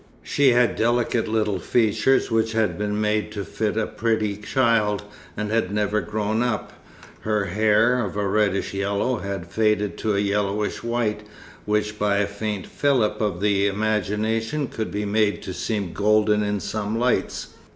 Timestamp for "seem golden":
15.53-16.41